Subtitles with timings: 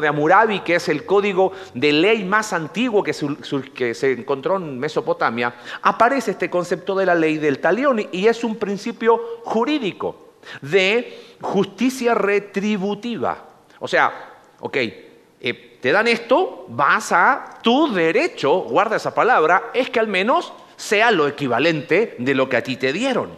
[0.00, 5.54] de Amurabi, que es el código de ley más antiguo que se, encontró en Mesopotamia,
[5.82, 10.32] aparece este concepto de la ley del talión y es un principio jurídico
[10.62, 13.44] de justicia retributiva.
[13.80, 19.90] O sea, ok, eh, te dan esto, vas a tu derecho, guarda esa palabra, es
[19.90, 23.36] que al menos sea lo equivalente de lo que a ti te dieron.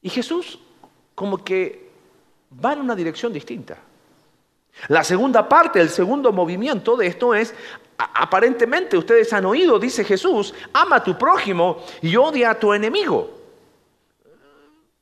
[0.00, 0.60] Y Jesús
[1.16, 1.90] como que
[2.64, 3.78] va en una dirección distinta.
[4.86, 7.54] La segunda parte, el segundo movimiento de esto es,
[7.98, 13.30] aparentemente ustedes han oído, dice Jesús, ama a tu prójimo y odia a tu enemigo.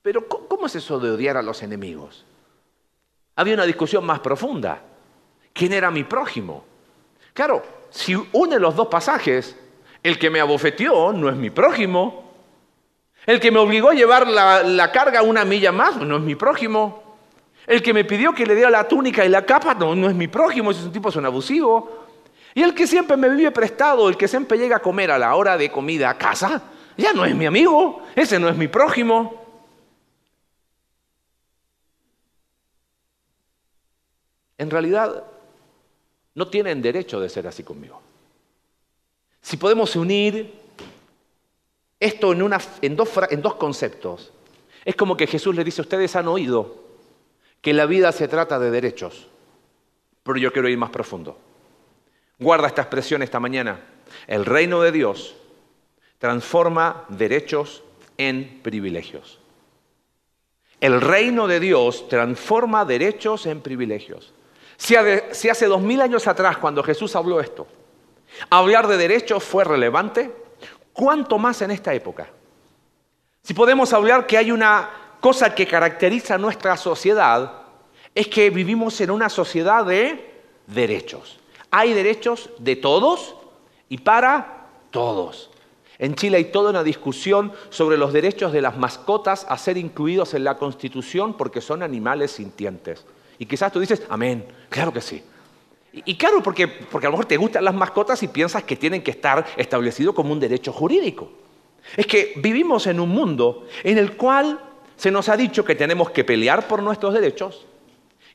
[0.01, 2.25] Pero ¿cómo es eso de odiar a los enemigos?
[3.35, 4.81] Había una discusión más profunda.
[5.53, 6.65] ¿Quién era mi prójimo?
[7.35, 9.57] Claro, si une los dos pasajes,
[10.03, 12.33] el que me abofeteó no es mi prójimo.
[13.27, 16.35] El que me obligó a llevar la, la carga una milla más no es mi
[16.35, 17.06] prójimo.
[17.67, 20.29] El que me pidió que le diera la túnica y la capa no, es mi
[20.29, 22.07] prójimo, tipo es un abusivo.
[22.55, 25.35] Y el que siempre me vive prestado, el que siempre llega a comer a la
[25.35, 26.63] hora de comida a casa,
[26.97, 29.45] ya no es mi amigo, ese no es mi prójimo.
[34.59, 35.25] En realidad,
[36.35, 38.01] no tienen derecho de ser así conmigo.
[39.43, 40.55] Si podemos unir
[41.99, 44.33] esto en, en, dos, en dos conceptos,
[44.85, 46.86] es como que Jesús le dice, ustedes han oído
[47.67, 49.27] que la vida se trata de derechos,
[50.23, 51.37] pero yo quiero ir más profundo.
[52.39, 53.81] Guarda esta expresión esta mañana.
[54.29, 55.35] El reino de Dios
[56.21, 57.83] transforma derechos
[58.19, 59.41] en privilegios.
[60.81, 64.33] El reino de Dios transforma derechos en privilegios.
[64.77, 67.67] Si hace dos mil años atrás, cuando Jesús habló esto,
[68.49, 70.31] hablar de derechos fue relevante,
[70.93, 72.29] ¿cuánto más en esta época?
[73.43, 77.63] Si podemos hablar que hay una cosa que caracteriza nuestra sociedad
[78.15, 81.39] es que vivimos en una sociedad de derechos.
[81.71, 83.35] Hay derechos de todos
[83.89, 85.51] y para todos.
[85.99, 90.35] En Chile hay toda una discusión sobre los derechos de las mascotas a ser incluidos
[90.35, 93.05] en la Constitución porque son animales sintientes.
[93.39, 95.23] Y quizás tú dices, amén, claro que sí.
[95.93, 99.03] Y, claro, porque, porque a lo mejor te gustan las mascotas y piensas que tienen
[99.03, 101.31] que estar establecidos como un derecho jurídico.
[101.97, 104.61] Es que vivimos en un mundo en el cual
[104.97, 107.67] se nos ha dicho que tenemos que pelear por nuestros derechos,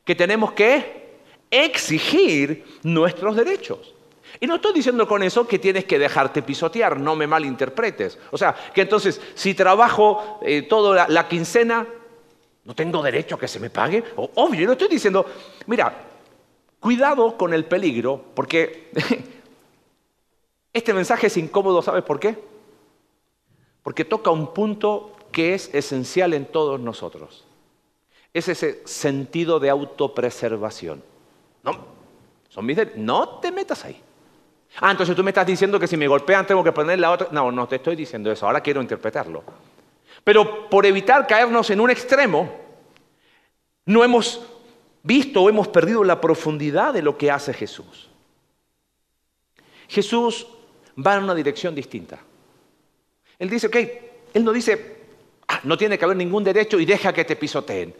[0.04, 1.02] que tenemos que
[1.50, 3.94] exigir nuestros derechos.
[4.40, 8.18] Y no estoy diciendo con eso que tienes que dejarte pisotear, no me malinterpretes.
[8.30, 11.86] O sea, que entonces si trabajo eh, toda la, quincena,
[12.64, 14.02] no tengo derecho a que se me pague.
[14.16, 15.26] obvio, no estoy diciendo,
[15.66, 15.94] mira,
[16.80, 18.90] cuidado con el peligro, porque
[20.72, 22.36] este mensaje es incómodo, ¿sabes por qué?
[23.82, 27.44] Porque toca un punto que es esencial en todos nosotros.
[28.32, 31.02] Es ese sentido de autopreservación.
[31.64, 31.86] No,
[32.48, 34.00] son mis no te metas ahí.
[34.80, 37.28] Ah, entonces tú me estás diciendo que si me golpean tengo que poner la otra.
[37.30, 39.42] No, no te estoy diciendo eso, ahora quiero interpretarlo.
[40.24, 42.50] Pero por evitar caernos en un extremo,
[43.84, 44.40] no hemos
[45.02, 48.08] visto o hemos perdido la profundidad de lo que hace Jesús.
[49.88, 50.46] Jesús
[51.04, 52.18] va en una dirección distinta.
[53.38, 53.76] Él dice, ok,
[54.34, 55.01] él no dice,
[55.64, 57.94] no tiene que haber ningún derecho y deja que te pisoteen.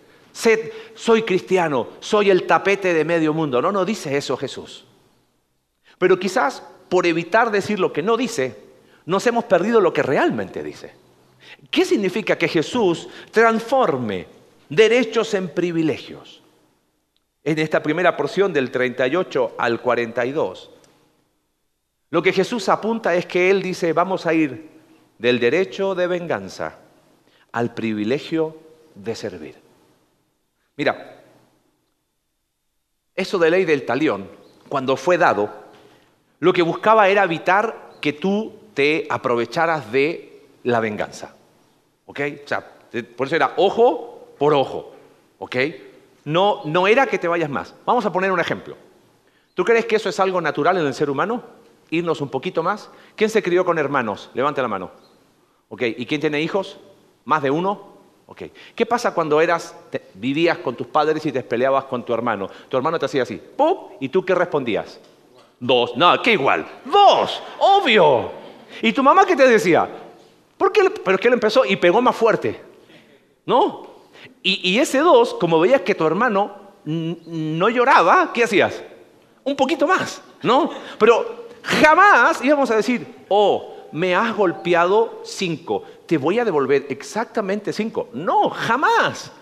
[0.94, 3.60] soy cristiano, soy el tapete de medio mundo.
[3.60, 4.84] No, no dice eso Jesús.
[5.98, 8.56] Pero quizás por evitar decir lo que no dice,
[9.06, 10.92] nos hemos perdido lo que realmente dice.
[11.70, 14.26] ¿Qué significa que Jesús transforme
[14.68, 16.42] derechos en privilegios?
[17.44, 20.70] En esta primera porción del 38 al 42.
[22.10, 24.68] Lo que Jesús apunta es que Él dice, vamos a ir
[25.18, 26.78] del derecho de venganza
[27.52, 28.56] al privilegio
[28.94, 29.56] de servir.
[30.76, 31.22] Mira,
[33.14, 34.28] eso de ley del talión,
[34.68, 35.50] cuando fue dado,
[36.40, 41.34] lo que buscaba era evitar que tú te aprovecharas de la venganza.
[42.06, 42.20] ¿Ok?
[42.44, 42.66] O sea,
[43.16, 44.92] por eso era ojo por ojo.
[45.38, 45.56] ¿Ok?
[46.24, 47.74] No, no era que te vayas más.
[47.84, 48.76] Vamos a poner un ejemplo.
[49.54, 51.42] ¿Tú crees que eso es algo natural en el ser humano?
[51.90, 52.90] Irnos un poquito más.
[53.14, 54.30] ¿Quién se crió con hermanos?
[54.34, 54.90] Levante la mano.
[55.68, 55.82] ¿Ok?
[55.82, 56.78] ¿Y quién tiene hijos?
[57.24, 57.92] ¿Más de uno?
[58.26, 58.42] Ok.
[58.74, 59.74] ¿Qué pasa cuando eras,
[60.14, 62.48] vivías con tus padres y te peleabas con tu hermano?
[62.68, 63.88] Tu hermano te hacía así, ¡pum!
[64.00, 64.98] ¿Y tú qué respondías?
[65.60, 65.96] Dos.
[65.96, 66.66] No, ¿qué igual?
[66.84, 68.30] Dos, obvio.
[68.80, 69.88] ¿Y tu mamá qué te decía?
[70.56, 70.90] ¿Por qué?
[70.90, 72.60] Pero es que él empezó y pegó más fuerte.
[73.44, 73.86] ¿No?
[74.42, 78.82] Y, y ese dos, como veías que tu hermano no lloraba, ¿qué hacías?
[79.44, 80.70] Un poquito más, ¿no?
[80.98, 87.72] Pero jamás íbamos a decir, oh, me has golpeado cinco te voy a devolver exactamente
[87.72, 88.10] cinco.
[88.12, 89.32] No, jamás.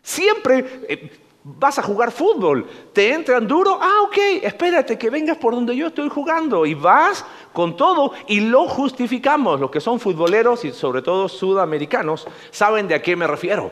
[0.00, 1.10] Siempre, eh,
[1.42, 5.88] Vas a jugar fútbol, te entran duro, ah, ok, espérate que vengas por donde yo
[5.88, 7.22] estoy jugando y vas
[7.52, 9.60] con todo y lo justificamos.
[9.60, 13.70] Los que son futboleros y sobre todo sudamericanos saben de a qué me refiero.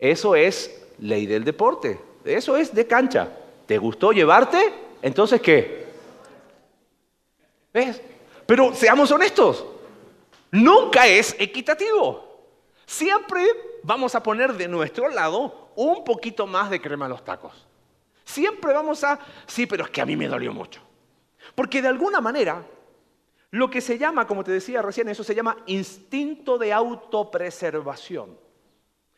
[0.00, 3.28] Eso es ley del deporte, eso es de cancha.
[3.66, 4.58] ¿Te gustó llevarte?
[5.00, 5.86] Entonces, ¿qué?
[7.72, 8.02] ¿Ves?
[8.46, 9.64] Pero seamos honestos,
[10.50, 12.28] nunca es equitativo.
[12.86, 13.44] Siempre
[13.82, 17.66] vamos a poner de nuestro lado un poquito más de crema a los tacos.
[18.24, 20.80] Siempre vamos a, sí, pero es que a mí me dolió mucho.
[21.54, 22.64] Porque de alguna manera,
[23.50, 28.38] lo que se llama, como te decía recién, eso se llama instinto de autopreservación.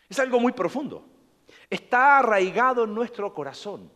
[0.09, 1.05] Es algo muy profundo.
[1.69, 3.91] Está arraigado en nuestro corazón.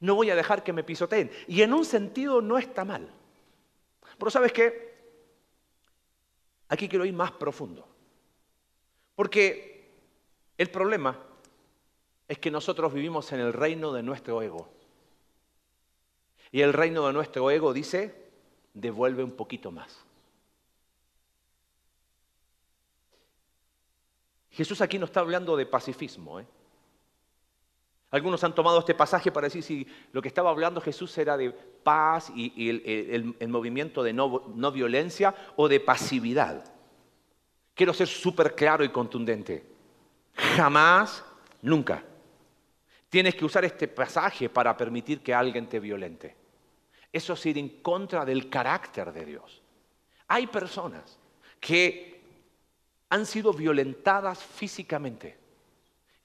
[0.00, 1.30] No voy a dejar que me pisoteen.
[1.46, 3.08] Y en un sentido no está mal.
[4.18, 4.97] Pero sabes qué?
[6.68, 7.86] Aquí quiero ir más profundo.
[9.14, 9.90] Porque
[10.56, 11.18] el problema
[12.28, 14.68] es que nosotros vivimos en el reino de nuestro ego.
[16.52, 18.30] Y el reino de nuestro ego dice,
[18.74, 20.04] devuelve un poquito más.
[24.50, 26.40] Jesús aquí no está hablando de pacifismo.
[26.40, 26.46] ¿eh?
[28.10, 31.50] Algunos han tomado este pasaje para decir si lo que estaba hablando Jesús era de
[31.50, 36.64] paz y, el, movimiento de no, violencia o de pasividad.
[37.74, 39.64] Quiero ser súper claro y contundente.
[40.34, 41.22] Jamás,
[41.60, 42.02] nunca.
[43.10, 46.34] Tienes que usar este pasaje para permitir que alguien te violente.
[47.12, 49.62] Eso es ir en contra del carácter de Dios.
[50.28, 51.18] Hay personas
[51.60, 52.22] que
[53.10, 55.47] han sido violentadas físicamente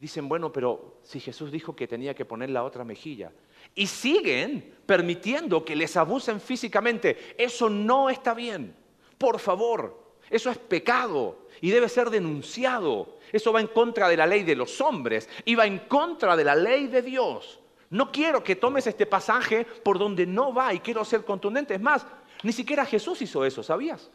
[0.03, 3.31] Dicen, bueno, pero si Jesús dijo que tenía que poner la otra mejilla.
[3.73, 7.33] Y siguen permitiendo que les abusen físicamente.
[7.37, 8.75] Eso no está bien.
[9.17, 13.17] Por favor, eso es pecado y debe ser denunciado.
[13.31, 16.43] Eso va en contra de la ley de los hombres y va en contra de
[16.43, 17.61] la ley de Dios.
[17.89, 21.75] No quiero que tomes este pasaje por donde no va y quiero ser contundente.
[21.75, 22.05] Es más,
[22.43, 24.11] ni siquiera Jesús hizo eso, ¿sabías?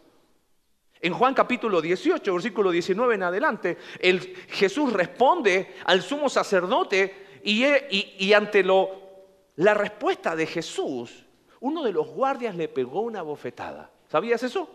[1.00, 8.33] En Juan capítulo 18, versículo 19 en adelante, el, Jesús responde al sumo sacerdote y,
[8.33, 8.91] ante lo,
[9.56, 11.25] la respuesta de Jesús,
[11.61, 13.91] uno de los guardias le pegó una bofetada.
[14.09, 14.69] ¿Sabías eso?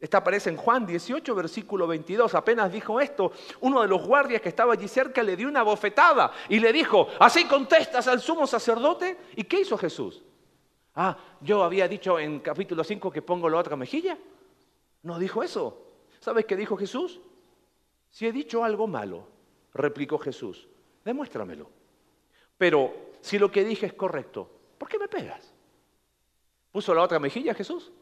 [0.00, 2.34] Esta aparece en Juan 18, versículo 22.
[2.34, 6.32] Apenas dijo esto, uno de los guardias que estaba allí cerca le dio una bofetada
[6.48, 9.16] y le dijo, ¿así contestas al sumo sacerdote?
[9.36, 10.22] ¿Y qué hizo Jesús?
[10.94, 14.18] Ah, yo había dicho en capítulo 5 que pongo la otra mejilla.
[15.04, 15.86] No dijo eso.
[16.18, 17.20] ¿Sabes qué dijo Jesús?
[18.10, 19.28] Si he dicho algo malo,
[19.72, 20.66] replicó Jesús,
[21.04, 21.70] demuéstramelo.
[22.56, 25.52] Pero si lo que dije es correcto, ¿por qué me pegas?
[26.72, 27.92] ¿Puso la otra mejilla Jesús?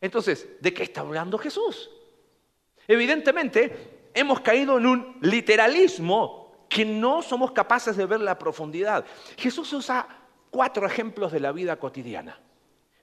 [0.00, 1.90] Entonces, ¿de qué está hablando Jesús?
[2.86, 9.04] Evidentemente, hemos caído en un literalismo que no somos capaces de ver la profundidad.
[9.36, 10.06] Jesús usa
[10.50, 12.40] cuatro ejemplos de la vida cotidiana.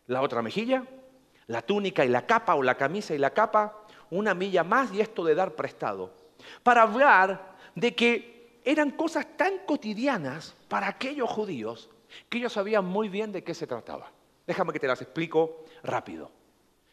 [0.05, 0.85] La otra mejilla,
[1.47, 5.01] la túnica y la capa o la camisa y la capa, una milla más y
[5.01, 6.11] esto de dar prestado,
[6.63, 11.89] para hablar de que eran cosas tan cotidianas para aquellos judíos
[12.29, 14.11] que ellos sabían muy bien de qué se trataba.
[14.45, 16.31] Déjame que te las explico rápido.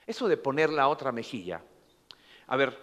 [0.07, 1.63] Eso de poner la otra mejilla.
[2.47, 2.77] A ver,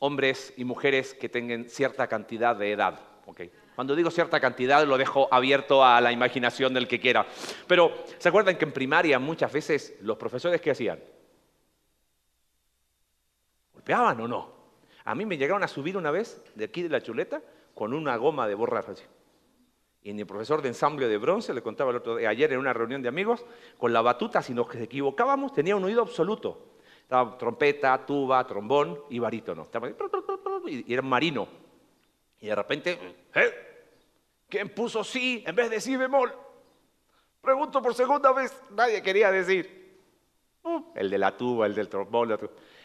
[0.00, 3.00] hombres y mujeres que tengan cierta cantidad de edad.
[3.74, 7.26] Cuando digo cierta cantidad lo dejo abierto a la imaginación del que quiera.
[7.66, 11.00] Pero, ¿se acuerdan que en primaria muchas veces los profesores qué hacían?
[13.84, 14.48] ¿Golpeaban o no?
[15.04, 17.42] A mí me llegaron a subir una vez de aquí de la chuleta
[17.74, 19.04] con una goma de borrar así.
[20.02, 22.72] Y mi profesor de ensamble de bronce le contaba el otro día, ayer en una
[22.72, 23.44] reunión de amigos,
[23.76, 26.76] con la batuta, si nos equivocábamos, tenía un oído absoluto.
[27.02, 29.68] Estaba trompeta, tuba, trombón y barítono.
[30.66, 31.46] y era marino.
[32.40, 32.98] Y de repente,
[33.34, 33.52] ¿eh?
[34.48, 36.32] ¿quién puso sí en vez de sí bemol?
[37.42, 40.00] Pregunto por segunda vez, nadie quería decir.
[40.62, 42.38] Uh, el de la tuba, el del trombón, el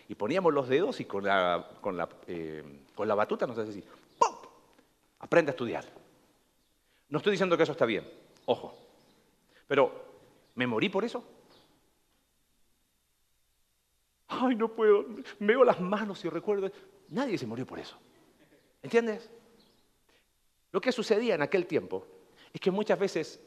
[0.09, 2.63] y poníamos los dedos y con la, con la, eh,
[2.95, 3.83] con la batuta nos hace así,
[4.17, 4.35] ¡pum!
[5.19, 5.85] Aprende a estudiar.
[7.09, 8.11] No estoy diciendo que eso está bien,
[8.45, 8.75] ojo.
[9.67, 9.91] Pero,
[10.55, 11.23] ¿me morí por eso?
[14.29, 15.05] Ay, no puedo.
[15.37, 16.71] Me veo las manos y recuerdo.
[17.09, 17.95] Nadie se murió por eso.
[18.81, 19.29] ¿Entiendes?
[20.71, 22.07] Lo que sucedía en aquel tiempo
[22.51, 23.39] es que muchas veces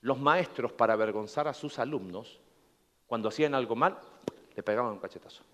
[0.00, 2.40] los maestros, para avergonzar a sus alumnos,
[3.06, 3.98] cuando hacían algo mal,
[4.56, 5.44] le pegaban un cachetazo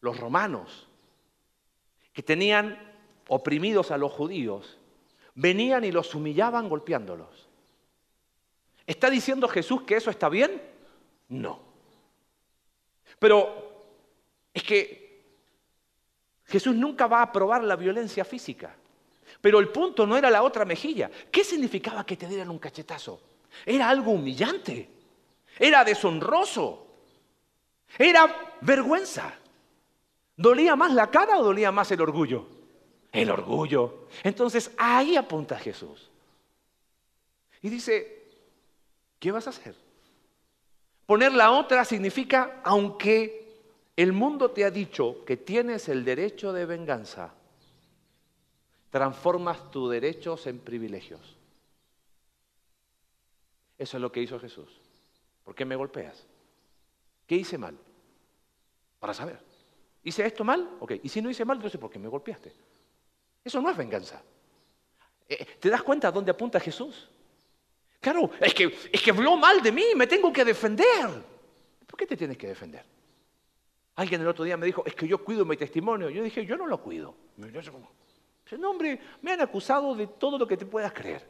[0.00, 0.88] los romanos,
[2.12, 2.78] que tenían
[3.28, 4.78] oprimidos a los judíos,
[5.34, 7.48] venían y los humillaban golpeándolos.
[8.86, 10.62] ¿Está diciendo Jesús que eso está bien?
[11.28, 11.60] No.
[13.18, 13.84] Pero
[14.54, 15.06] es que
[16.44, 18.74] Jesús nunca va a aprobar la violencia física.
[19.40, 21.10] Pero el punto no era la otra mejilla.
[21.30, 23.20] ¿Qué significaba que te dieran un cachetazo?
[23.64, 24.88] Era algo humillante.
[25.58, 26.86] Era deshonroso.
[27.98, 29.34] Era vergüenza.
[30.36, 32.46] ¿Dolía más la cara o dolía más el orgullo?
[33.10, 34.08] El orgullo.
[34.22, 36.10] Entonces ahí apunta Jesús.
[37.62, 38.28] Y dice,
[39.18, 39.74] ¿qué vas a hacer?
[41.06, 43.46] Poner la otra significa, aunque
[43.96, 47.32] el mundo te ha dicho que tienes el derecho de venganza,
[48.90, 51.36] transformas tus derechos en privilegios.
[53.78, 54.68] Eso es lo que hizo Jesús.
[55.44, 56.26] ¿Por qué me golpeas?
[57.26, 57.76] ¿Qué hice mal?
[58.98, 59.55] Para saber.
[60.06, 60.76] ¿Hice esto mal?
[60.78, 60.92] Ok.
[61.02, 62.52] Y si no hice mal, entonces ¿por qué me golpeaste?
[63.44, 64.22] Eso no es venganza.
[65.28, 67.10] Eh, ¿Te das cuenta dónde apunta Jesús?
[67.98, 71.10] Claro, es que, es que habló mal de mí, me tengo que defender.
[71.84, 72.84] ¿Por qué te tienes que defender?
[73.96, 76.08] Alguien el otro día me dijo, es que yo cuido mi testimonio.
[76.08, 77.12] Yo dije, yo no lo cuido.
[77.36, 81.26] No, hombre, me han acusado de todo lo que te puedas creer.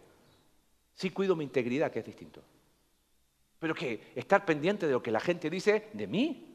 [0.92, 2.42] Sí cuido mi integridad, que es distinto.
[3.58, 6.45] Pero que estar pendiente de lo que la gente dice de mí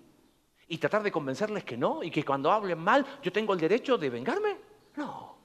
[0.71, 3.97] y tratar de convencerles que no y que cuando hablen mal yo tengo el derecho
[3.97, 4.55] de vengarme.
[4.95, 5.35] No.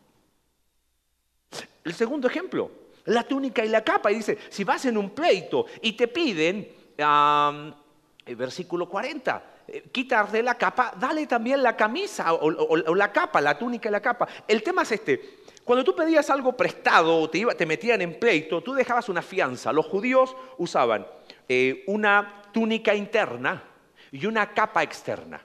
[1.82, 2.70] El segundo ejemplo,
[3.06, 4.12] la túnica y la capa.
[4.12, 10.44] Y dice, si vas en un pleito y te piden, el versículo 40, eh, quitarle
[10.44, 14.28] la capa, dale también la camisa o, la capa, la túnica y la capa.
[14.46, 15.38] El tema es este.
[15.64, 19.72] Cuando tú pedías algo prestado o te, te metían en pleito, tú dejabas una fianza.
[19.72, 21.04] Los judíos usaban
[21.48, 23.72] eh, una túnica interna
[24.12, 25.44] y una capa externa.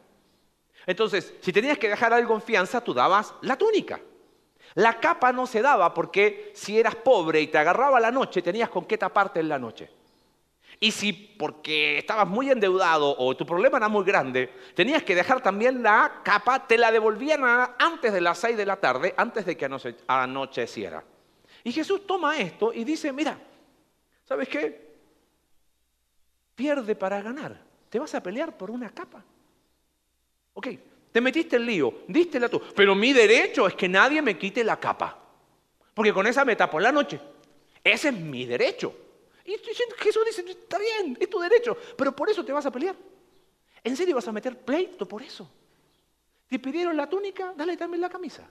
[0.85, 3.99] Entonces, si tenías que dejar algo en fianza, tú dabas la túnica.
[4.75, 8.69] La capa no se daba porque si eras pobre y te agarraba la noche, tenías
[8.69, 9.89] con qué taparte en la noche.
[10.79, 15.41] Y si porque estabas muy endeudado o tu problema era muy grande, tenías que dejar
[15.41, 17.43] también la capa, te la devolvían
[17.77, 19.69] antes de las seis de la tarde, antes de que
[20.07, 21.03] anocheciera.
[21.63, 23.37] Y Jesús toma esto y dice, mira,
[24.25, 24.89] ¿sabes qué?
[26.55, 27.70] Pierde para ganar.
[27.91, 29.21] Te vas a pelear por una capa.
[30.53, 30.67] Ok,
[31.11, 32.61] te metiste en lío, la tú.
[32.73, 35.19] Pero mi derecho es que nadie me quite la capa.
[35.93, 37.19] Porque con esa me tapo en la noche.
[37.83, 38.95] Ese es mi derecho.
[39.43, 39.57] Y
[39.97, 41.75] Jesús dice, está bien, es tu derecho.
[41.97, 42.95] Pero por eso te vas a pelear.
[43.83, 45.51] ¿En serio vas a meter pleito por eso?
[46.47, 47.53] ¿Te pidieron la túnica?
[47.57, 48.43] Dale también la camisa.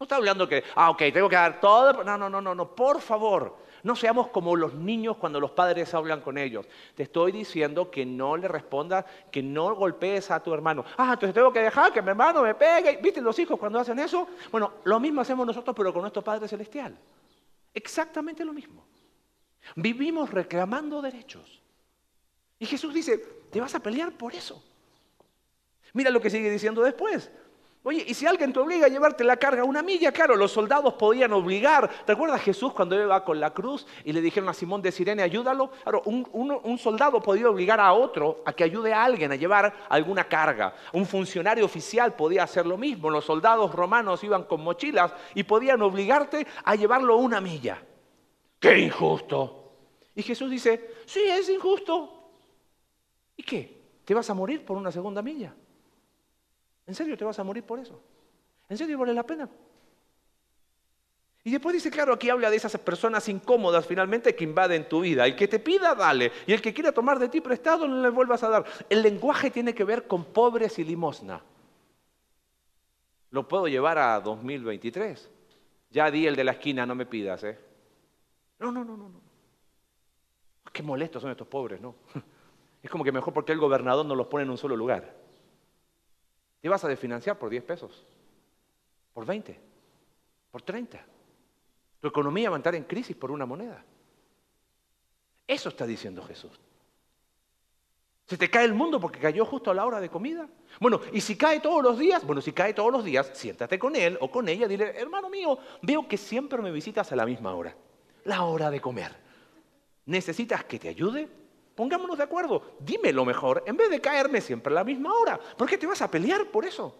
[0.00, 2.02] No está hablando que, ah, ok, tengo que dar todo.
[2.02, 3.56] No, no, no, no, no, por favor.
[3.84, 6.66] No seamos como los niños cuando los padres hablan con ellos.
[6.94, 10.86] Te estoy diciendo que no le respondas, que no golpees a tu hermano.
[10.96, 12.98] Ah, entonces tengo que dejar que mi hermano me pegue.
[13.02, 14.26] ¿Viste los hijos cuando hacen eso?
[14.50, 16.96] Bueno, lo mismo hacemos nosotros, pero con nuestro Padre Celestial.
[17.74, 18.86] Exactamente lo mismo.
[19.76, 21.60] Vivimos reclamando derechos.
[22.58, 23.18] Y Jesús dice,
[23.50, 24.64] te vas a pelear por eso.
[25.92, 27.30] Mira lo que sigue diciendo después.
[27.86, 30.94] Oye, y si alguien te obliga a llevarte la carga una milla, claro, los soldados
[30.94, 31.90] podían obligar.
[32.06, 35.22] ¿Te acuerdas Jesús cuando iba con la cruz y le dijeron a Simón de Sirene,
[35.22, 35.70] ayúdalo?
[35.82, 39.70] Claro, un, un, soldado podía obligar a otro a que ayude a alguien a llevar
[39.90, 40.74] alguna carga.
[40.94, 43.10] Un funcionario oficial podía hacer lo mismo.
[43.10, 47.82] Los soldados romanos iban con mochilas y podían obligarte a llevarlo una milla.
[48.58, 49.72] ¡Qué injusto!
[50.14, 52.30] Y Jesús dice, sí, es injusto.
[53.36, 53.84] ¿Y qué?
[54.06, 55.54] ¿Te vas a morir por una segunda milla?
[56.86, 58.00] ¿En serio te vas a morir por eso?
[58.68, 59.48] ¿En serio vale la pena?
[61.46, 65.26] Y después dice, claro, aquí habla de esas personas incómodas finalmente que invaden tu vida.
[65.26, 66.32] El que te pida, dale.
[66.46, 68.64] Y el que quiera tomar de ti prestado, no le vuelvas a dar.
[68.88, 71.42] El lenguaje tiene que ver con pobres y limosna.
[73.30, 75.30] Lo puedo llevar a 2023.
[75.90, 77.58] Ya di el de la esquina, no me pidas, ¿eh?
[78.58, 79.08] No, no, no, no.
[79.10, 79.20] no.
[80.72, 81.94] Qué molestos son estos pobres, ¿no?
[82.82, 85.23] Es como que mejor porque el gobernador no los pone en un solo lugar.
[86.64, 88.06] Y vas a desfinanciar por 10 pesos,
[89.12, 89.60] por 20,
[90.50, 90.98] por 30.
[92.00, 93.84] Tu economía va a entrar en crisis por una moneda.
[95.46, 96.58] Eso está diciendo Jesús.
[98.24, 100.48] ¿Se te cae el mundo porque cayó justo a la hora de comida?
[100.80, 103.94] Bueno, y si cae todos los días, bueno, si cae todos los días, siéntate con
[103.94, 107.54] él o con ella, dile, hermano mío, veo que siempre me visitas a la misma
[107.54, 107.76] hora,
[108.24, 109.14] la hora de comer.
[110.06, 111.28] ¿Necesitas que te ayude?
[111.74, 115.38] Pongámonos de acuerdo, dime lo mejor, en vez de caerme siempre a la misma hora.
[115.38, 116.96] ¿Por qué te vas a pelear por eso?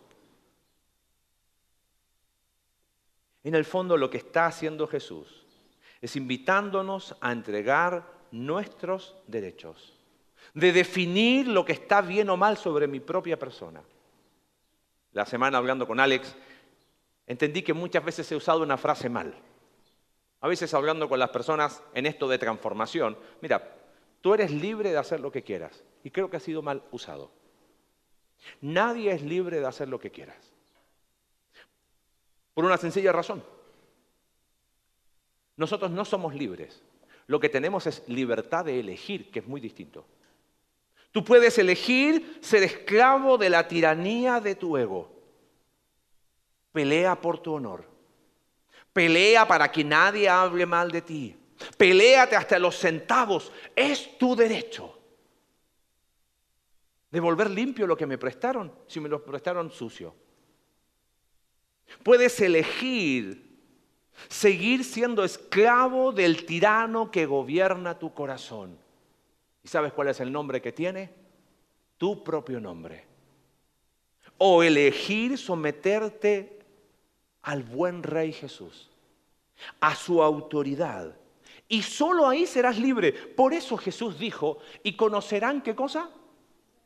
[3.44, 5.44] En el fondo lo que está haciendo Jesús
[6.00, 9.94] es invitándonos a entregar nuestros derechos,
[10.54, 13.82] de definir lo que está bien o mal sobre mi propia persona.
[15.12, 16.34] La semana hablando con Alex,
[17.26, 19.34] entendí que muchas veces he usado una frase mal.
[20.40, 23.83] A veces hablando con las personas en esto de transformación, mira,
[24.24, 25.84] Tú eres libre de hacer lo que quieras.
[26.02, 27.30] Y creo que ha sido mal usado.
[28.62, 30.50] Nadie es libre de hacer lo que quieras.
[32.54, 33.44] Por una sencilla razón.
[35.58, 36.80] Nosotros no somos libres.
[37.26, 40.06] Lo que tenemos es libertad de elegir, que es muy distinto.
[41.12, 45.12] Tú puedes elegir ser esclavo de la tiranía de tu ego.
[46.72, 47.84] Pelea por tu honor.
[48.90, 51.36] Pelea para que nadie hable mal de ti.
[51.76, 53.52] Peléate hasta los centavos.
[53.74, 54.98] Es tu derecho.
[57.10, 60.14] Devolver limpio lo que me prestaron, si me lo prestaron sucio.
[62.02, 63.44] Puedes elegir
[64.28, 68.78] seguir siendo esclavo del tirano que gobierna tu corazón.
[69.62, 71.10] ¿Y sabes cuál es el nombre que tiene?
[71.98, 73.04] Tu propio nombre.
[74.38, 76.60] O elegir someterte
[77.42, 78.90] al buen Rey Jesús,
[79.80, 81.16] a su autoridad.
[81.68, 83.12] Y solo ahí serás libre.
[83.12, 86.10] Por eso Jesús dijo, y conocerán qué cosa?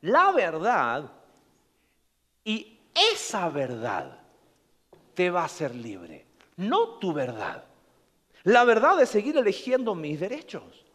[0.02, 1.12] La verdad.
[2.44, 2.78] Y
[3.12, 4.20] esa verdad
[5.14, 7.64] te va a hacer libre, no tu verdad.
[8.44, 10.86] La verdad es seguir eligiendo mis derechos.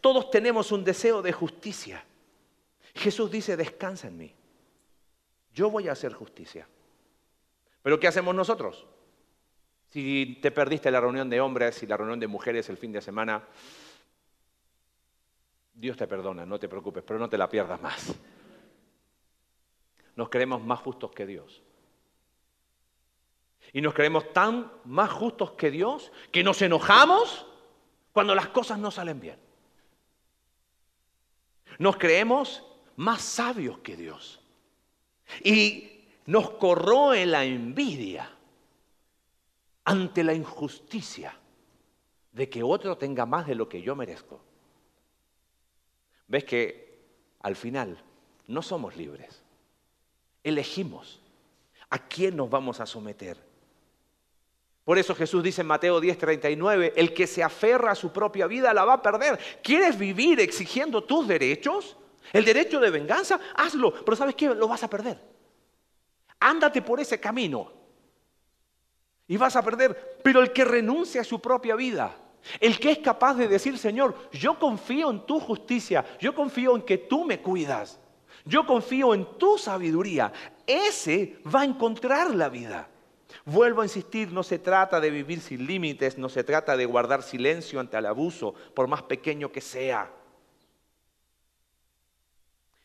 [0.00, 2.04] Todos tenemos un deseo de justicia.
[2.94, 4.34] Jesús dice, descansa en mí.
[5.52, 6.66] Yo voy a hacer justicia.
[7.82, 8.86] Pero ¿qué hacemos nosotros?
[9.88, 13.00] Si te perdiste la reunión de hombres y la reunión de mujeres el fin de
[13.00, 13.42] semana,
[15.72, 18.14] Dios te perdona, no te preocupes, pero no te la pierdas más.
[20.16, 21.62] Nos creemos más justos que Dios.
[23.72, 27.46] Y nos creemos tan más justos que Dios que nos enojamos
[28.12, 29.38] cuando las cosas no salen bien.
[31.78, 32.64] Nos creemos
[32.96, 34.40] más sabios que Dios.
[35.44, 38.37] Y nos corroe la envidia
[39.88, 41.34] ante la injusticia
[42.32, 44.38] de que otro tenga más de lo que yo merezco.
[46.26, 46.98] Ves que
[47.40, 47.98] al final
[48.48, 49.42] no somos libres.
[50.44, 51.22] Elegimos
[51.88, 53.38] a quién nos vamos a someter.
[54.84, 58.74] Por eso Jesús dice en Mateo 10:39, el que se aferra a su propia vida
[58.74, 59.38] la va a perder.
[59.62, 61.96] ¿Quieres vivir exigiendo tus derechos?
[62.34, 64.54] El derecho de venganza, hazlo, pero ¿sabes qué?
[64.54, 65.18] Lo vas a perder.
[66.40, 67.77] Ándate por ese camino
[69.28, 70.18] y vas a perder.
[70.24, 72.16] Pero el que renuncia a su propia vida,
[72.58, 76.82] el que es capaz de decir, Señor, yo confío en tu justicia, yo confío en
[76.82, 78.00] que tú me cuidas,
[78.44, 80.32] yo confío en tu sabiduría,
[80.66, 82.88] ese va a encontrar la vida.
[83.44, 87.22] Vuelvo a insistir, no se trata de vivir sin límites, no se trata de guardar
[87.22, 90.10] silencio ante el abuso, por más pequeño que sea.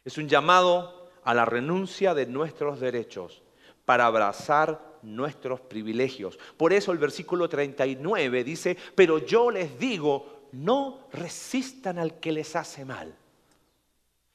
[0.04, 3.42] Es un llamado a la renuncia de nuestros derechos
[3.86, 6.38] para abrazar nuestros privilegios.
[6.58, 12.56] Por eso el versículo 39 dice, pero yo les digo, no resistan al que les
[12.56, 13.16] hace mal.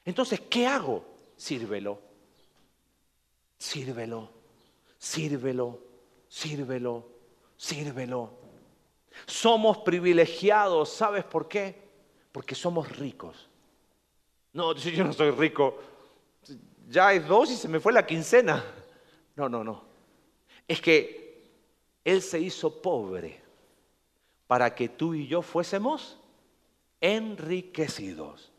[0.05, 1.05] Entonces, ¿qué hago?
[1.35, 2.01] Sírvelo,
[3.57, 4.29] sírvelo,
[4.97, 5.89] sírvelo
[6.29, 7.09] sírvelo,
[7.57, 8.31] sírvelo.
[9.25, 11.89] Somos privilegiados, ¿sabes por qué?
[12.31, 13.49] Porque somos ricos.
[14.53, 15.77] No, yo no soy rico.
[16.87, 18.63] Ya es dos y se me fue la quincena.
[19.35, 19.88] No, no, no.
[20.69, 21.49] Es que
[22.05, 23.41] Él se hizo pobre
[24.47, 26.17] para que tú y yo fuésemos
[27.01, 28.51] enriquecidos.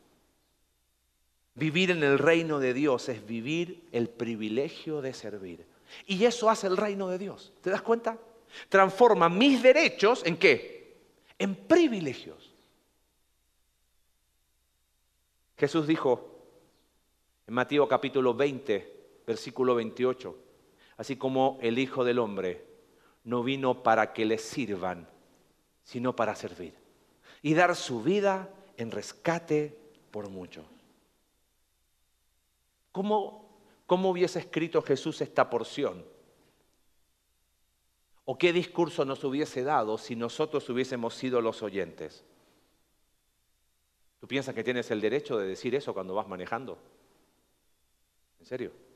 [1.54, 5.64] Vivir en el reino de Dios es vivir el privilegio de servir.
[6.06, 7.52] Y eso hace el reino de Dios.
[7.60, 8.18] ¿Te das cuenta?
[8.68, 10.96] Transforma mis derechos en qué?
[11.38, 12.52] En privilegios.
[15.56, 16.40] Jesús dijo
[17.46, 20.49] en Mateo capítulo 20, versículo 28,
[21.00, 22.66] así como el Hijo del Hombre
[23.24, 25.08] no vino para que le sirvan,
[25.82, 26.74] sino para servir
[27.42, 29.76] y dar su vida en rescate
[30.10, 30.66] por muchos.
[32.92, 33.40] ¿Cómo
[33.90, 36.04] ¿Cómo hubiese escrito Jesús esta porción?
[38.24, 42.24] ¿O qué discurso nos hubiese dado si nosotros hubiésemos sido los oyentes?
[44.20, 46.78] ¿Tú piensas que tienes el derecho de decir eso cuando vas manejando?
[48.38, 48.89] ¿En serio?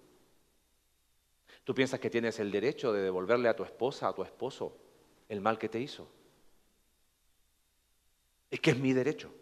[1.64, 4.76] ¿Tú piensas que tienes el derecho de devolverle a tu esposa, a tu esposo,
[5.28, 6.08] el mal que te hizo?
[8.50, 9.32] Es que es mi derecho.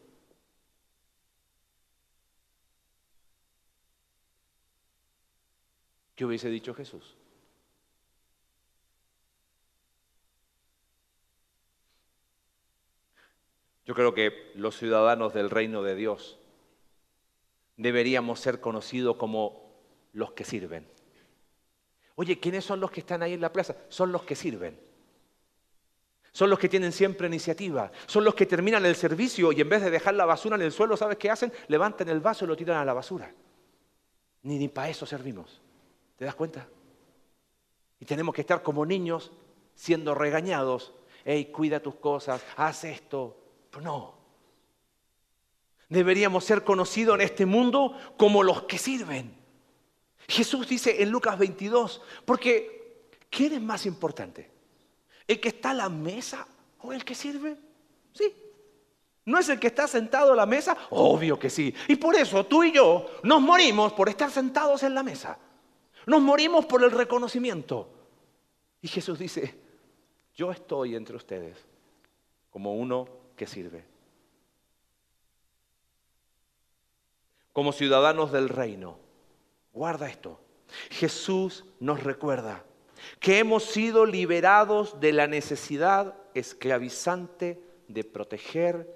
[6.15, 7.17] ¿Qué hubiese dicho Jesús?
[13.85, 16.39] Yo creo que los ciudadanos del reino de Dios
[17.77, 19.75] deberíamos ser conocidos como
[20.13, 20.87] los que sirven.
[22.17, 23.77] Oye, ¿quiénes son los que están ahí en la plaza?
[23.89, 24.79] Son los que sirven.
[26.33, 27.91] Son los que tienen siempre iniciativa.
[28.07, 30.73] Son los que terminan el servicio y en vez de dejar la basura en el
[30.73, 31.53] suelo, ¿sabes qué hacen?
[31.69, 33.33] Levantan el vaso y lo tiran a la basura.
[34.43, 35.61] Ni, ni para eso servimos.
[36.17, 36.67] ¿Te das cuenta?
[38.01, 39.33] Y tenemos que estar como niños
[39.75, 40.95] siendo regañados
[41.25, 43.37] hey, cuida tus cosas, haz esto.
[43.81, 44.15] No.
[45.89, 49.42] Deberíamos ser conocidos en este mundo como los que sirven.
[50.29, 54.51] Jesús dice en Lucas 22, porque ¿quién es más importante?
[55.27, 56.47] ¿El que está a la mesa
[56.81, 57.57] o el que sirve?
[58.13, 58.33] Sí.
[59.25, 60.77] ¿No es el que está sentado a la mesa?
[60.91, 61.73] Obvio que sí.
[61.89, 65.39] Y por eso tú y yo nos morimos por estar sentados en la mesa.
[66.07, 67.89] Nos morimos por el reconocimiento.
[68.81, 69.55] Y Jesús dice,
[70.35, 71.57] yo estoy entre ustedes
[72.51, 73.85] como uno que sirve.
[77.53, 78.99] Como ciudadanos del reino.
[79.73, 80.41] Guarda esto.
[80.91, 82.65] Jesús nos recuerda
[83.21, 88.89] que hemos sido liberados de la necesidad esclavizante de proteger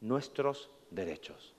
[0.00, 1.54] nuestros derechos.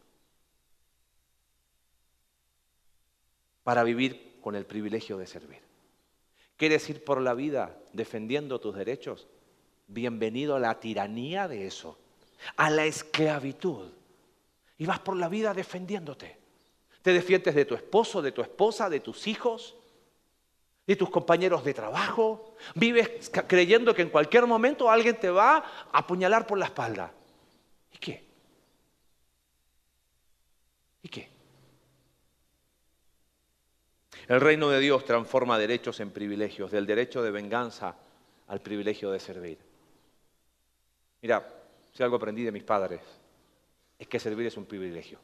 [3.63, 5.61] Para vivir con el privilegio de servir.
[6.57, 9.27] ¿Quieres ir por la vida defendiendo tus derechos?
[9.87, 11.97] Bienvenido a la tiranía de eso,
[12.55, 13.91] a la esclavitud.
[14.77, 16.44] Y vas por la vida defendiéndote.
[17.05, 19.75] Te defiendes de tu esposo, de tu esposa, de tus hijos,
[20.87, 22.55] de tus compañeros de trabajo.
[22.73, 27.13] Vives creyendo que en cualquier momento alguien te va a apuñalar por la espalda.
[27.93, 28.23] ¿Y qué?
[31.03, 31.29] ¿Y qué?
[34.27, 37.95] El reino de Dios transforma derechos en privilegios, del derecho de venganza
[38.47, 39.59] al privilegio de servir.
[41.21, 41.47] Mira,
[41.93, 43.01] si algo aprendí de mis padres,
[43.99, 45.19] es que servir es un privilegio.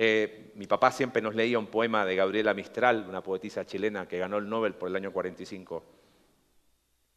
[0.00, 4.16] Eh, mi papá siempre nos leía un poema de Gabriela Mistral, una poetisa chilena que
[4.16, 5.82] ganó el Nobel por el año 45.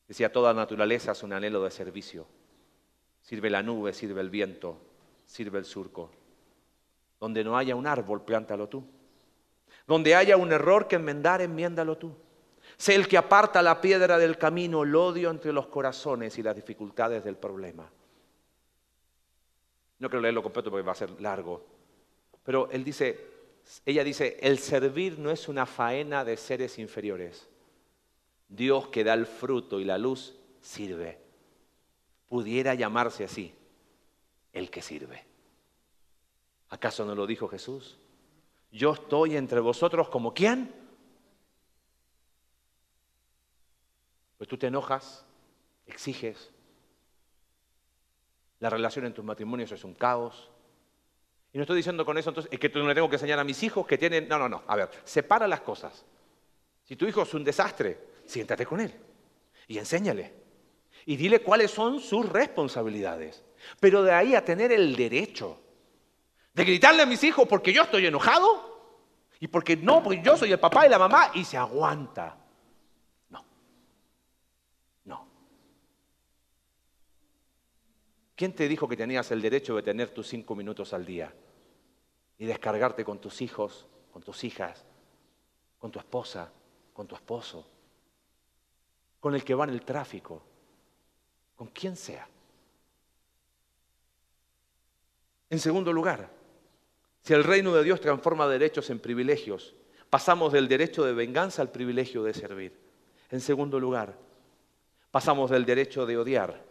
[0.08, 2.26] Decía, toda naturaleza es un anhelo de servicio.
[3.22, 4.80] Sirve la nube, sirve el viento,
[5.28, 6.10] sirve el surco.
[7.20, 8.84] Donde no haya un árbol, plántalo tú.
[9.86, 12.16] Donde haya un error que enmendar, enmiéndalo tú.
[12.78, 16.56] Sé el que aparta la piedra del camino, el odio entre los corazones y las
[16.56, 17.88] dificultades del problema.
[20.00, 21.81] No quiero leerlo completo porque va a ser largo.
[22.44, 23.20] Pero él dice,
[23.86, 27.48] ella dice, el servir no es una faena de seres inferiores.
[28.48, 31.20] Dios que da el fruto y la luz sirve.
[32.28, 33.54] Pudiera llamarse así,
[34.54, 35.24] el que sirve.
[36.70, 37.98] ¿Acaso no lo dijo Jesús?
[38.72, 40.74] Yo estoy entre vosotros como quién?
[44.38, 45.26] Pues tú te enojas,
[45.86, 46.50] exiges.
[48.60, 50.50] La relación en tus matrimonios es un caos.
[51.54, 53.44] Y no estoy diciendo con eso entonces es que no le tengo que enseñar a
[53.44, 54.28] mis hijos que tienen...
[54.28, 54.64] No, no, no.
[54.68, 56.06] A ver, separa las cosas.
[56.84, 58.94] Si tu hijo es un desastre, siéntate con él
[59.68, 60.34] y enséñale.
[61.06, 63.44] Y dile cuáles son sus responsabilidades.
[63.80, 65.60] Pero de ahí a tener el derecho
[66.54, 68.72] de gritarle a mis hijos porque yo estoy enojado
[69.40, 72.38] y porque no, porque yo soy el papá y la mamá y se aguanta.
[73.30, 73.46] No.
[75.06, 75.28] No.
[78.42, 81.32] ¿Quién te dijo que tenías el derecho de tener tus cinco minutos al día
[82.40, 84.84] y descargarte con tus hijos, con tus hijas,
[85.78, 86.52] con tu esposa,
[86.92, 87.68] con tu esposo,
[89.20, 90.42] con el que va en el tráfico,
[91.56, 92.28] con quien sea?
[95.48, 96.28] En segundo lugar,
[97.22, 99.76] si el reino de Dios transforma derechos en privilegios,
[100.10, 102.76] pasamos del derecho de venganza al privilegio de servir.
[103.30, 104.18] En segundo lugar,
[105.12, 106.71] pasamos del derecho de odiar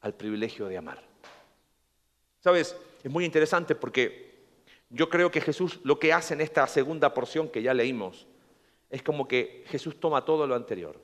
[0.00, 1.02] al privilegio de amar.
[2.40, 4.30] Sabes, es muy interesante porque
[4.88, 8.26] yo creo que Jesús lo que hace en esta segunda porción que ya leímos
[8.88, 11.00] es como que Jesús toma todo lo anterior.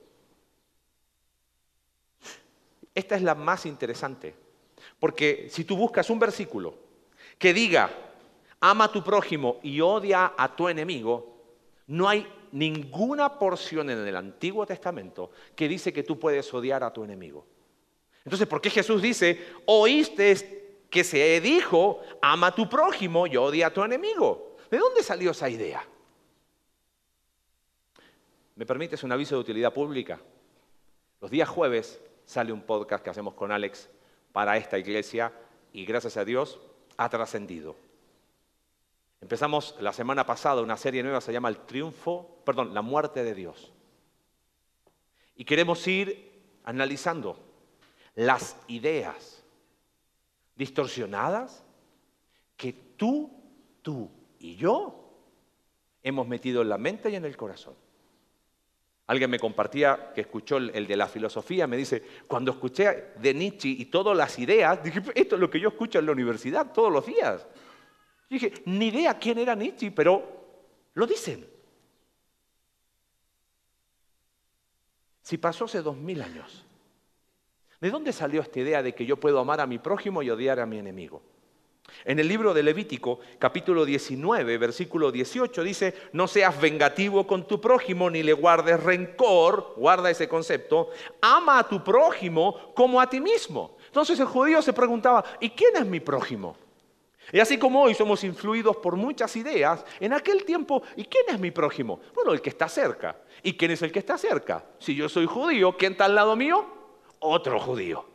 [2.93, 4.33] Esta es la más interesante,
[4.99, 6.75] porque si tú buscas un versículo
[7.37, 7.89] que diga
[8.59, 11.37] ama a tu prójimo y odia a tu enemigo,
[11.87, 16.91] no hay ninguna porción en el Antiguo Testamento que dice que tú puedes odiar a
[16.91, 17.45] tu enemigo.
[18.27, 23.67] Entonces, ¿por qué Jesús dice, oíste que se dijo, ama a tu prójimo y odia
[23.67, 24.57] a tu enemigo?
[24.69, 25.81] ¿De dónde salió esa idea?
[28.57, 30.19] ¿Me permites un aviso de utilidad pública?
[31.21, 33.89] Los días jueves sale un podcast que hacemos con Alex
[34.33, 35.31] para esta iglesia
[35.71, 36.59] y gracias a Dios
[36.97, 37.77] ha trascendido.
[39.21, 43.33] Empezamos la semana pasada una serie nueva, se llama El Triunfo, perdón, La Muerte de
[43.33, 43.71] Dios.
[45.37, 47.46] Y queremos ir analizando
[48.17, 49.41] las ideas
[50.55, 51.63] distorsionadas
[52.57, 53.31] que tú,
[53.81, 55.09] tú y yo
[56.03, 57.75] hemos metido en la mente y en el corazón.
[59.07, 63.69] Alguien me compartía que escuchó el, de la filosofía, me dice, cuando escuché de Nietzsche
[63.69, 66.91] y todas las ideas, dije, esto es lo que yo escucho en la universidad todos
[66.91, 67.47] los días
[68.29, 70.23] dije, ni idea quién era Nietzsche, pero
[70.93, 71.47] lo dicen.
[75.21, 76.65] Si pasó hace dos mil años,
[77.79, 80.59] ¿De dónde salió esta idea de que yo puedo amar a mi prójimo y odiar
[80.59, 81.21] a mi enemigo?
[82.05, 87.61] En el libro de Levítico, capítulo 19, versículo 18, dice, no seas vengativo con tu
[87.61, 90.89] prójimo ni le guardes rencor, guarda ese concepto,
[91.21, 93.77] ama a tu prójimo como a ti mismo.
[93.85, 96.57] Entonces el judío se preguntaba, ¿y quién es mi prójimo?
[97.31, 101.39] Y así como hoy somos influidos por muchas ideas, en aquel tiempo, ¿y quién es
[101.39, 101.99] mi prójimo?
[102.15, 103.17] Bueno, el que está cerca.
[103.43, 104.65] ¿Y quién es el que está cerca?
[104.79, 106.76] Si yo soy judío, ¿quién está al lado mío?
[107.19, 108.05] Otro judío.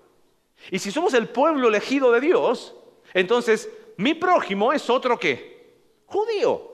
[0.70, 2.74] Y si somos el pueblo elegido de Dios,
[3.14, 5.74] entonces mi prójimo es otro qué?
[6.06, 6.70] Judío.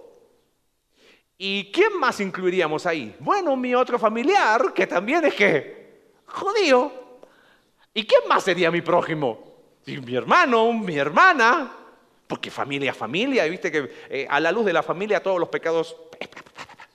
[1.36, 3.14] ¿Y quién más incluiríamos ahí?
[3.20, 6.12] Bueno, mi otro familiar, que también es qué?
[6.26, 6.92] Judío.
[7.94, 9.46] ¿Y quién más sería mi prójimo?
[9.86, 11.72] Mi hermano, mi hermana,
[12.26, 15.96] porque familia familia, viste que eh, a la luz de la familia todos los pecados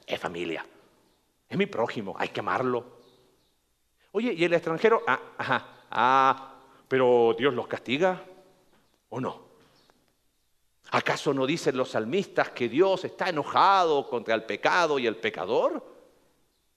[0.05, 0.65] es familia.
[1.49, 3.02] Es mi prójimo, hay que amarlo.
[4.15, 5.01] Oye, ¿y el extranjero?
[5.07, 6.53] Ah, ajá, ah,
[6.87, 8.23] pero Dios los castiga
[9.09, 9.41] o no.
[10.91, 15.83] ¿Acaso no dicen los salmistas que Dios está enojado contra el pecado y el pecador?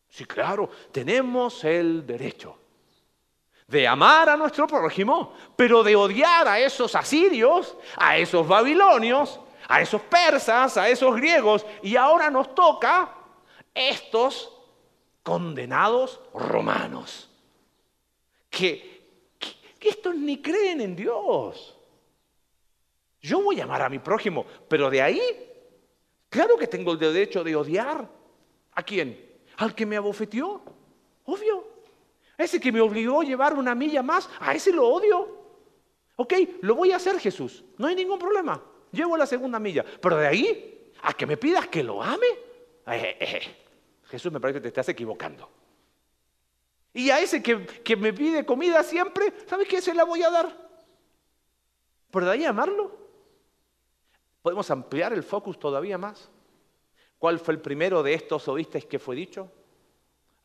[0.09, 2.57] Sí, claro, tenemos el derecho
[3.66, 9.83] de amar a nuestro prójimo, pero de odiar a esos asirios, a esos babilonios, a
[9.83, 13.12] esos persas, a esos griegos, y ahora nos toca
[13.75, 14.57] estos
[15.27, 17.26] condenados romanos,
[18.57, 18.97] que,
[19.81, 21.77] estos ni creen en Dios.
[23.21, 25.21] Yo voy a amar a mi prójimo, pero de ahí,
[26.29, 28.09] claro que tengo el derecho de odiar.
[28.73, 29.38] ¿A quién?
[29.59, 30.62] Al que me abofeteó,
[31.25, 31.69] obvio.
[32.37, 35.37] Ese que me obligó a llevar una milla más, a ese lo odio.
[36.16, 38.62] Ok, lo voy a hacer Jesús, no hay ningún problema.
[38.90, 42.87] Llevo la segunda milla, pero de ahí a que me pidas que lo ame, eh,
[42.87, 43.57] eh, eh.
[44.05, 45.49] Jesús me parece que te estás equivocando.
[46.97, 49.83] Y a ese que, que me pide comida siempre, ¿sabes qué?
[49.83, 50.71] Se la voy a dar.
[52.11, 52.91] Pero de ahí amarlo.
[54.41, 56.31] ¿Podemos ampliar el focus todavía más?
[57.19, 59.53] ¿Cuál fue el primero de estos oístes que fue dicho?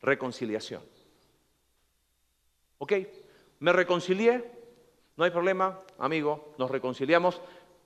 [0.02, 0.82] Reconciliación.
[2.76, 2.92] Ok,
[3.60, 4.52] me reconcilié,
[5.16, 7.40] no hay problema, amigo, nos reconciliamos,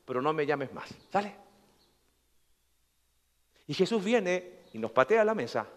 [0.05, 0.93] pero no me llames más.
[1.13, 1.37] ¿Sale?
[3.69, 5.69] Y Jesús viene y nos patea la mesa.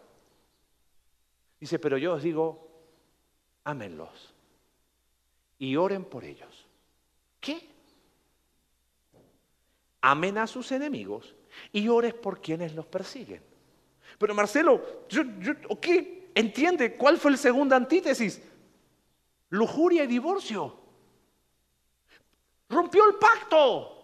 [1.60, 2.69] Dice, pero yo os digo,
[3.64, 4.34] ámenlos
[5.58, 6.66] y oren por ellos.
[7.40, 7.68] ¿Qué?
[10.02, 11.36] Amen a sus enemigos
[11.72, 13.44] y ores por quienes los persiguen.
[14.18, 15.54] Pero Marcelo, yo, yo,
[16.34, 18.42] entiende cuál fue el segundo antítesis
[19.50, 20.78] lujuria y divorcio.
[22.70, 23.96] Rompió el pacto.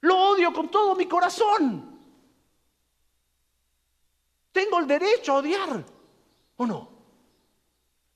[0.00, 2.00] Lo odio con todo mi corazón.
[4.52, 5.84] Tengo el derecho a odiar,
[6.56, 6.95] ¿o no?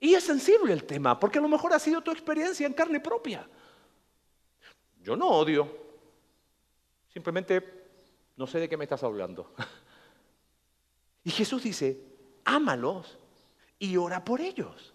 [0.01, 3.01] Y es sensible el tema, porque a lo mejor ha sido tu experiencia en carne
[3.01, 3.47] propia.
[5.03, 5.71] Yo no odio,
[7.13, 7.81] simplemente
[8.37, 9.55] no sé de qué me estás hablando.
[11.23, 12.03] Y Jesús dice,
[12.45, 13.19] ámalos
[13.79, 14.95] y ora por ellos.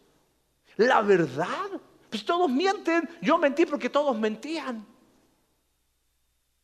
[0.77, 1.69] La verdad.
[2.09, 3.07] Pues todos mienten.
[3.21, 4.85] Yo mentí porque todos mentían.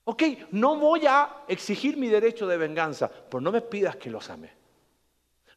[0.04, 4.30] Ok, no voy a exigir mi derecho de venganza, pero no me pidas que los
[4.30, 4.52] ame.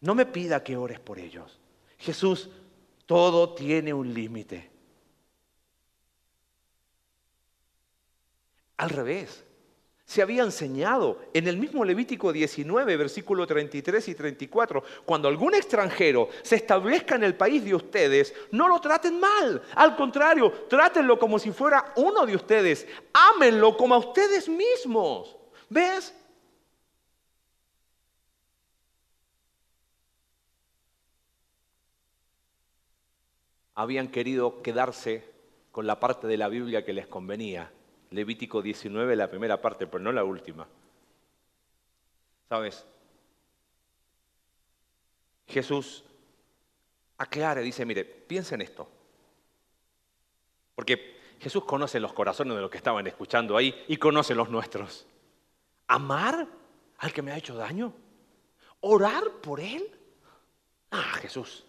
[0.00, 1.58] No me pida que ores por ellos.
[1.96, 2.50] Jesús,
[3.06, 4.70] todo tiene un límite.
[8.76, 9.44] Al revés,
[10.04, 16.28] se había enseñado en el mismo Levítico 19, versículo 33 y 34, cuando algún extranjero
[16.42, 21.38] se establezca en el país de ustedes, no lo traten mal, al contrario, trátenlo como
[21.38, 25.36] si fuera uno de ustedes, ámenlo como a ustedes mismos.
[25.70, 26.14] ¿Ves?
[33.74, 35.32] Habían querido quedarse
[35.72, 37.72] con la parte de la Biblia que les convenía
[38.10, 40.68] Levítico 19, la primera parte, pero no la última.
[42.48, 42.86] ¿Sabes?
[45.48, 46.04] Jesús
[47.18, 48.88] aclara dice, mire, piensa en esto.
[50.74, 55.06] Porque Jesús conoce los corazones de los que estaban escuchando ahí y conoce los nuestros.
[55.88, 56.46] ¿Amar
[56.98, 57.92] al que me ha hecho daño?
[58.80, 59.90] ¿Orar por él?
[60.90, 61.64] Ah, Jesús.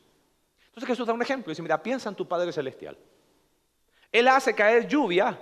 [0.75, 2.97] Entonces Jesús da un ejemplo y dice, mira, piensa en tu Padre Celestial.
[4.11, 5.39] Él hace caer lluvia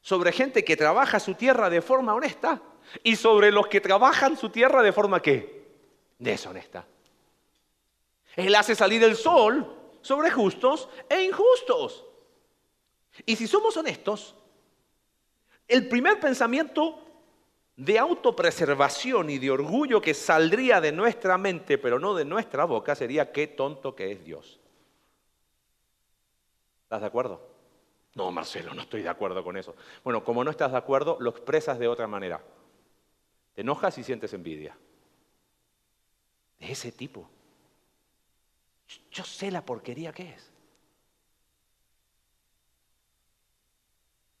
[0.00, 2.62] sobre gente que trabaja su tierra de forma honesta
[3.02, 5.66] y sobre los que trabajan su tierra de forma qué?
[6.18, 6.86] Deshonesta.
[8.36, 12.06] Él hace salir el sol sobre justos e injustos.
[13.26, 14.34] Y si somos honestos,
[15.68, 17.03] el primer pensamiento
[17.76, 22.94] de autopreservación y de orgullo que saldría de nuestra mente, pero no de nuestra boca,
[22.94, 24.60] sería qué tonto que es Dios.
[26.84, 27.54] ¿Estás de acuerdo?
[28.14, 29.74] No, Marcelo, no estoy de acuerdo con eso.
[30.04, 32.40] Bueno, como no estás de acuerdo, lo expresas de otra manera.
[33.54, 34.76] Te enojas y sientes envidia.
[36.60, 37.28] De ese tipo.
[39.10, 40.52] Yo sé la porquería que es.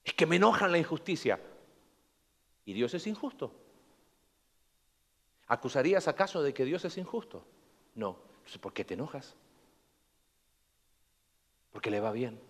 [0.04, 1.40] Es que me enojan la injusticia.
[2.64, 3.52] ¿Y Dios es injusto?
[5.46, 7.44] ¿Acusarías acaso de que Dios es injusto?
[7.94, 8.18] No.
[8.36, 9.36] Entonces, ¿por qué te enojas?
[11.72, 12.40] Porque le va bien.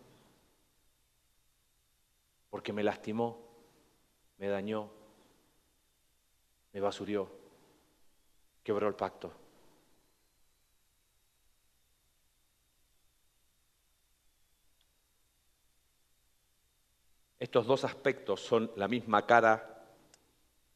[2.50, 3.38] Porque me lastimó,
[4.38, 4.90] me dañó,
[6.72, 7.28] me basurió,
[8.62, 9.32] quebró el pacto.
[17.40, 19.73] Estos dos aspectos son la misma cara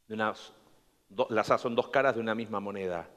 [0.08, 3.08] de las son dos caras de una misma moneda.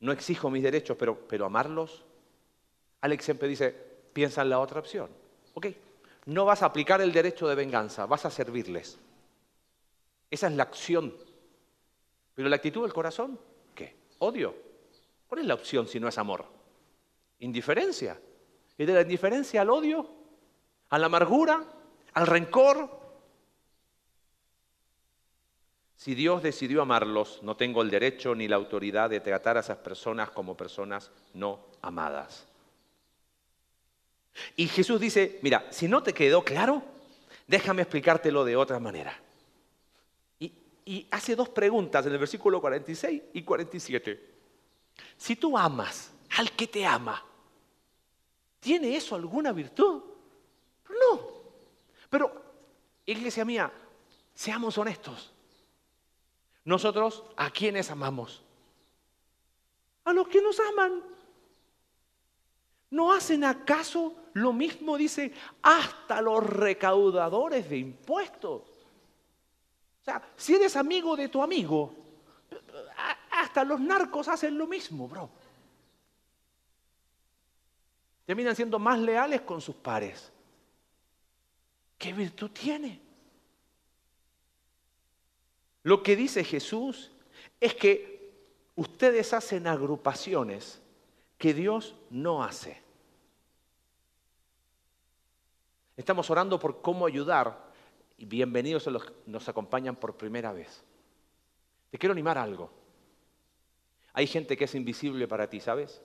[0.00, 2.04] No exijo mis derechos, pero, pero amarlos.
[3.00, 3.74] Alex siempre dice,
[4.12, 5.10] piensa en la otra opción.
[5.54, 5.66] ¿Ok?
[6.26, 8.98] No vas a aplicar el derecho de venganza, vas a servirles.
[10.30, 11.14] Esa es la acción.
[12.34, 13.38] Pero la actitud del corazón,
[13.74, 13.96] ¿qué?
[14.18, 14.54] Odio.
[15.26, 16.44] ¿Cuál es la opción si no es amor?
[17.40, 18.20] Indiferencia.
[18.78, 20.08] Y de la indiferencia al odio,
[20.90, 21.64] a la amargura,
[22.12, 23.05] al rencor,
[26.06, 29.78] si Dios decidió amarlos, no tengo el derecho ni la autoridad de tratar a esas
[29.78, 32.46] personas como personas no amadas.
[34.54, 36.80] Y Jesús dice, mira, si no te quedó claro,
[37.48, 39.20] déjame explicártelo de otra manera.
[40.38, 44.34] Y, hace dos preguntas en el versículo 46 y 47.
[45.16, 47.20] Si tú amas al que te ama,
[48.60, 50.04] ¿tiene eso alguna virtud?
[50.88, 51.20] No.
[52.08, 52.44] Pero,
[53.06, 53.72] iglesia mía,
[54.32, 55.32] seamos honestos.
[56.66, 58.42] Nosotros, ¿a quiénes amamos?
[60.04, 61.00] A los que nos aman.
[62.90, 68.62] ¿No hacen acaso lo mismo, dice, hasta los recaudadores de impuestos?
[68.62, 71.94] O sea, si eres amigo de tu amigo,
[73.30, 75.30] hasta los narcos hacen lo mismo, bro.
[78.24, 80.32] Terminan siendo más leales con sus pares.
[81.96, 83.05] ¿Qué virtud tiene?
[85.86, 87.12] Lo que dice Jesús
[87.60, 88.32] es que
[88.74, 90.82] ustedes hacen agrupaciones
[91.38, 92.82] que Dios no hace.
[95.96, 97.72] Estamos orando por cómo ayudar
[98.18, 100.82] y bienvenidos a los que nos acompañan por primera vez.
[101.92, 102.68] Te quiero animar a algo.
[104.12, 106.02] Hay gente que es invisible para ti, ¿sabes?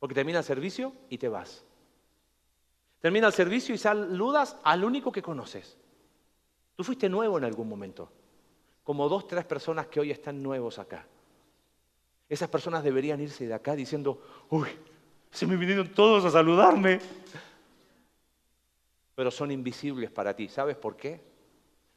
[0.00, 1.64] Porque termina el servicio y te vas.
[3.00, 5.78] Termina el servicio y saludas al único que conoces.
[6.78, 8.08] Tú fuiste nuevo en algún momento,
[8.84, 11.04] como dos, tres personas que hoy están nuevos acá.
[12.28, 14.68] Esas personas deberían irse de acá diciendo, uy,
[15.28, 17.00] se me vinieron todos a saludarme.
[19.16, 20.48] Pero son invisibles para ti.
[20.48, 21.20] ¿Sabes por qué?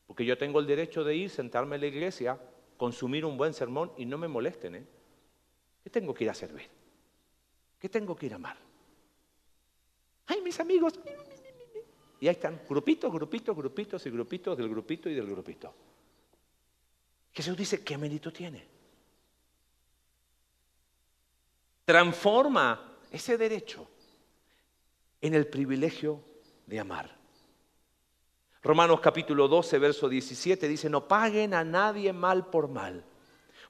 [0.07, 2.39] Porque yo tengo el derecho de ir, sentarme en la iglesia,
[2.75, 4.77] consumir un buen sermón y no me molesten.
[4.77, 4.85] ¿eh?
[5.83, 6.67] ¿Qué tengo que ir a servir?
[7.77, 8.57] ¿Qué tengo que ir a amar?
[10.25, 10.99] Ay, mis amigos,
[12.21, 15.73] y ahí están, grupitos, grupitos, grupitos y grupitos del grupito y del grupito.
[17.33, 18.63] Jesús dice, ¿qué mérito tiene?
[21.83, 23.87] Transforma ese derecho
[25.19, 26.23] en el privilegio
[26.67, 27.17] de amar.
[28.61, 33.03] Romanos capítulo 12, verso 17 dice, no paguen a nadie mal por mal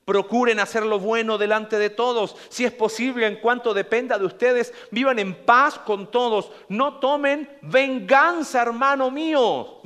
[0.06, 2.36] Procuren hacer lo bueno delante de todos.
[2.50, 6.52] Si es posible, en cuanto dependa de ustedes, vivan en paz con todos.
[6.70, 9.82] No tomen venganza, hermano mío.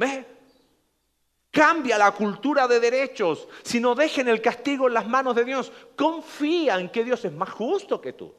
[1.51, 3.47] Cambia la cultura de derechos.
[3.63, 7.33] Si no dejen el castigo en las manos de Dios, confía en que Dios es
[7.33, 8.33] más justo que tú.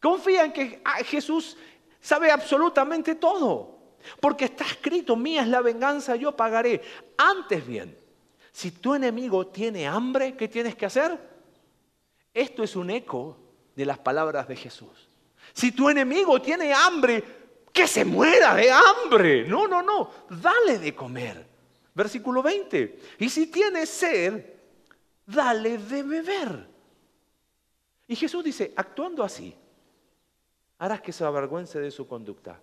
[0.00, 1.56] Confía en que ah, Jesús
[2.00, 3.76] sabe absolutamente todo.
[4.20, 6.82] Porque está escrito, mía es la venganza, yo pagaré.
[7.16, 7.96] Antes bien,
[8.56, 11.20] si tu enemigo tiene hambre, ¿qué tienes que hacer?
[12.32, 13.36] Esto es un eco
[13.74, 15.10] de las palabras de Jesús.
[15.52, 17.22] Si tu enemigo tiene hambre,
[17.70, 19.46] que se muera de hambre.
[19.46, 21.46] No, no, no, dale de comer.
[21.94, 22.98] Versículo 20.
[23.18, 24.42] Y si tiene sed,
[25.26, 26.66] dale de beber.
[28.08, 29.54] Y Jesús dice, actuando así,
[30.78, 32.58] harás que se avergüence de su conducta.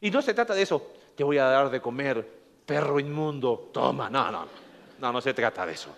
[0.00, 4.08] Y no se trata de eso, te voy a dar de comer perro inmundo, toma,
[4.08, 4.46] no, no,
[4.98, 5.94] no, no se trata de eso.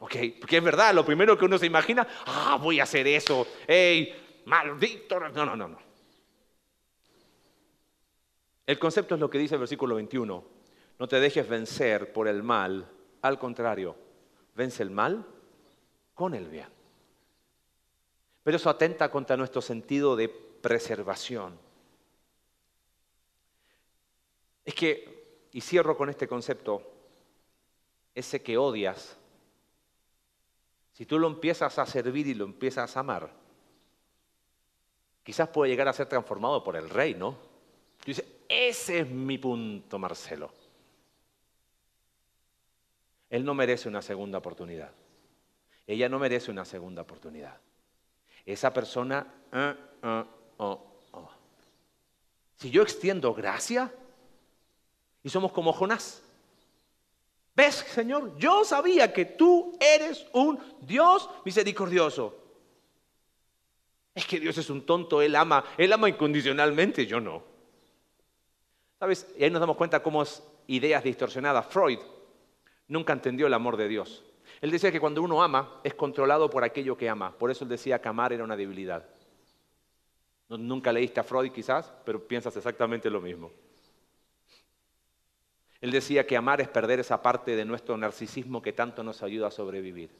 [0.00, 0.16] ¿Ok?
[0.40, 4.42] Porque es verdad, lo primero que uno se imagina, ah, voy a hacer eso, hey,
[4.46, 5.78] maldito, no, no, no, no.
[8.66, 10.44] El concepto es lo que dice el versículo 21.
[10.98, 12.88] No te dejes vencer por el mal,
[13.22, 13.96] al contrario,
[14.54, 15.26] vence el mal
[16.14, 16.68] con el bien.
[18.42, 21.58] Pero eso atenta contra nuestro sentido de preservación.
[24.64, 25.11] Es que,
[25.52, 26.82] y cierro con este concepto,
[28.14, 29.16] ese que odias,
[30.92, 33.30] si tú lo empiezas a servir y lo empiezas a amar,
[35.22, 37.32] quizás puede llegar a ser transformado por el rey, ¿no?
[37.98, 40.52] Tú dices, ese es mi punto, Marcelo.
[43.30, 44.90] Él no merece una segunda oportunidad.
[45.86, 47.58] Ella no merece una segunda oportunidad.
[48.44, 50.78] Esa persona, uh, uh, uh,
[52.56, 53.92] si yo extiendo gracia
[55.22, 56.22] y somos como Jonás,
[57.54, 58.36] ¿ves, Señor?
[58.36, 62.38] Yo sabía que tú eres un Dios misericordioso.
[64.14, 67.42] Es que Dios es un tonto, Él ama, Él ama incondicionalmente, yo no.
[68.98, 69.26] ¿Sabes?
[69.38, 71.66] Y ahí nos damos cuenta cómo es ideas distorsionadas.
[71.66, 71.98] Freud
[72.88, 74.22] nunca entendió el amor de Dios.
[74.60, 77.36] Él decía que cuando uno ama es controlado por aquello que ama.
[77.36, 79.04] Por eso él decía que amar era una debilidad.
[80.48, 83.50] Nunca leíste a Freud quizás, pero piensas exactamente lo mismo.
[85.82, 89.48] Él decía que amar es perder esa parte de nuestro narcisismo que tanto nos ayuda
[89.48, 90.10] a sobrevivir.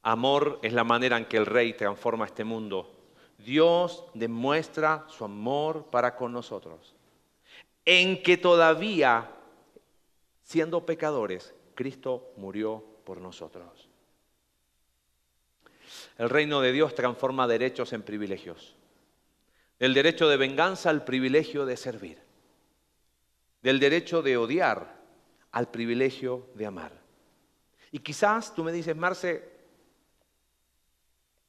[0.00, 2.94] Amor es la manera en que el rey transforma este mundo.
[3.36, 6.94] Dios demuestra su amor para con nosotros.
[7.84, 9.30] En que todavía
[10.42, 13.90] siendo pecadores, Cristo murió por nosotros.
[16.16, 18.76] El reino de Dios transforma derechos en privilegios.
[19.78, 22.18] Del derecho de venganza al privilegio de servir.
[23.62, 24.96] Del derecho de odiar
[25.52, 26.92] al privilegio de amar.
[27.90, 29.56] Y quizás tú me dices, Marce,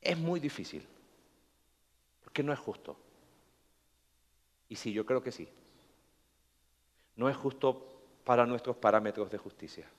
[0.01, 0.87] es muy difícil,
[2.23, 2.97] porque no es justo.
[4.69, 5.47] Y sí, yo creo que sí.
[7.15, 9.89] No es justo para nuestros parámetros de justicia.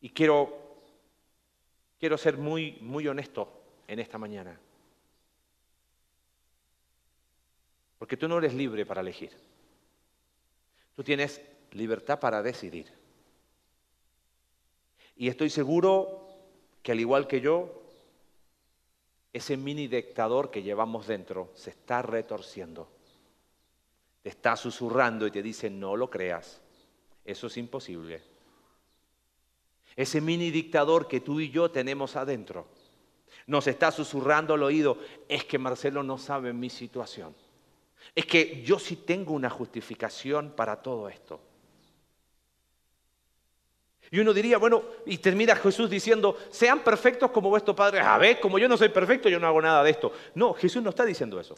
[0.00, 0.76] Y quiero,
[1.98, 3.48] quiero ser muy, muy honesto
[3.86, 4.58] en esta mañana.
[8.06, 9.32] Porque tú no eres libre para elegir.
[10.94, 11.42] Tú tienes
[11.72, 12.86] libertad para decidir.
[15.16, 16.28] Y estoy seguro
[16.84, 17.82] que al igual que yo,
[19.32, 22.88] ese mini dictador que llevamos dentro se está retorciendo
[24.22, 26.60] te está susurrando y te dice, no lo creas,
[27.24, 28.22] eso es imposible.
[29.96, 32.68] Ese mini dictador que tú y yo tenemos adentro
[33.48, 34.98] nos está susurrando al oído,
[35.28, 37.34] es que Marcelo no sabe mi situación.
[38.14, 41.40] Es que yo sí tengo una justificación para todo esto.
[44.10, 48.00] Y uno diría, bueno, y termina Jesús diciendo, sean perfectos como vuestro Padre.
[48.00, 50.12] A ver, como yo no soy perfecto, yo no hago nada de esto.
[50.34, 51.56] No, Jesús no está diciendo eso.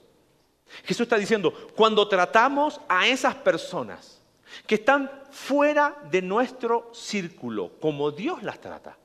[0.84, 4.22] Jesús está diciendo, cuando tratamos a esas personas
[4.66, 8.96] que están fuera de nuestro círculo, como Dios las trata,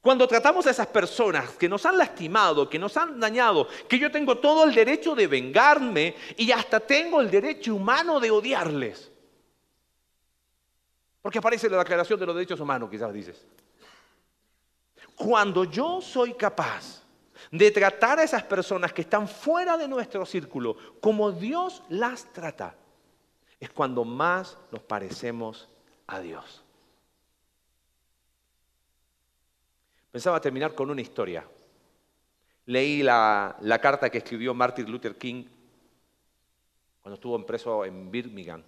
[0.00, 4.10] cuando tratamos a esas personas que nos han lastimado, que nos han dañado, que yo
[4.10, 9.10] tengo todo el derecho de vengarme y hasta tengo el derecho humano de odiarles.
[11.20, 13.44] Porque aparece la declaración de los derechos humanos, quizás dices.
[15.14, 17.02] Cuando yo soy capaz
[17.50, 22.74] de tratar a esas personas que están fuera de nuestro círculo como Dios las trata,
[23.58, 25.68] es cuando más nos parecemos
[26.06, 26.64] a Dios.
[30.10, 31.46] Pensaba terminar con una historia.
[32.66, 35.44] Leí la, carta que escribió Martin Luther King
[37.00, 38.62] cuando estuvo preso en Birmingham.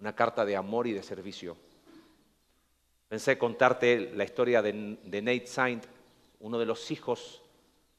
[0.00, 1.56] Una carta de amor y de servicio.
[3.08, 5.84] Pensé contarte la historia de, Nate Saint,
[6.40, 7.42] uno de los hijos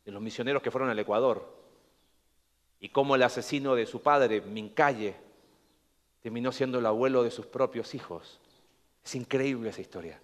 [0.05, 1.57] de los misioneros que fueron al Ecuador,
[2.79, 5.15] y cómo el asesino de su padre, Mincalle,
[6.21, 8.39] terminó siendo el abuelo de sus propios hijos.
[9.03, 10.19] Es increíble esa historia.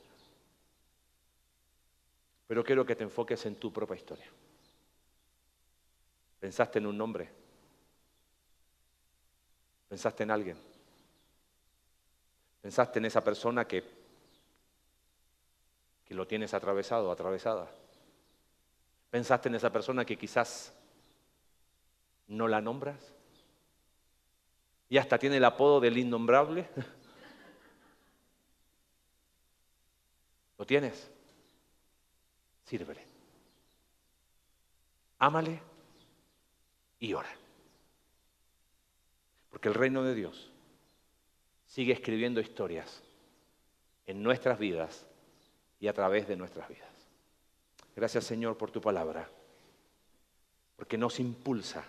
[2.47, 4.27] Pero quiero que te enfoques en tu propia historia.
[6.39, 7.29] ¿Pensaste en un nombre?
[9.89, 10.57] ¿Pensaste en alguien?
[12.61, 13.83] ¿Pensaste en esa persona que,
[16.05, 17.69] que lo tienes atravesado, atravesada?
[19.09, 20.73] ¿Pensaste en esa persona que quizás
[22.27, 23.13] no la nombras?
[24.89, 26.69] Y hasta tiene el apodo del innombrable.
[30.57, 31.14] ¿Lo tienes?
[32.65, 33.05] Sírvele.
[35.19, 35.61] Ámale
[36.99, 37.29] y ora.
[39.49, 40.51] Porque el reino de Dios
[41.67, 43.01] sigue escribiendo historias
[44.07, 45.05] en nuestras vidas
[45.79, 46.89] y a través de nuestras vidas.
[47.95, 49.29] Gracias Señor por tu palabra,
[50.75, 51.85] porque nos impulsa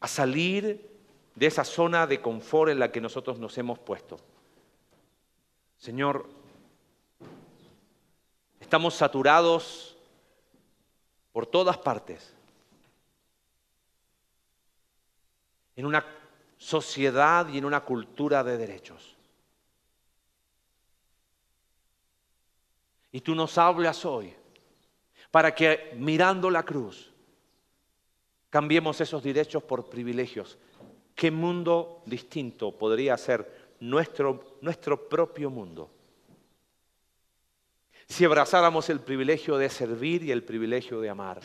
[0.00, 0.90] a salir
[1.34, 4.18] de esa zona de confort en la que nosotros nos hemos puesto.
[5.78, 6.28] Señor,
[8.62, 9.94] Estamos saturados
[11.32, 12.32] por todas partes.
[15.74, 16.06] En una
[16.56, 19.16] sociedad y en una cultura de derechos.
[23.10, 24.32] Y tú nos hablas hoy
[25.30, 27.12] para que mirando la cruz
[28.48, 30.56] cambiemos esos derechos por privilegios.
[31.16, 35.90] ¿Qué mundo distinto podría ser nuestro, nuestro propio mundo?
[38.12, 41.40] Si abrazáramos el privilegio de servir y el privilegio de amar.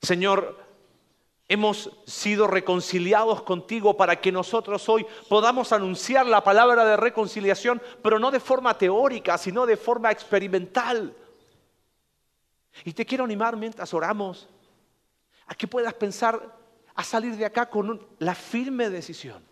[0.00, 0.56] Señor,
[1.46, 8.18] hemos sido reconciliados contigo para que nosotros hoy podamos anunciar la palabra de reconciliación, pero
[8.18, 11.14] no de forma teórica, sino de forma experimental.
[12.86, 14.48] Y te quiero animar mientras oramos
[15.44, 16.56] a que puedas pensar
[16.94, 19.49] a salir de acá con la firme decisión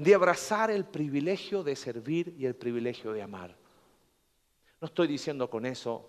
[0.00, 3.54] de abrazar el privilegio de servir y el privilegio de amar.
[4.80, 6.08] No estoy diciendo con eso